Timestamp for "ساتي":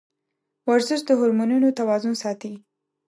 2.23-2.53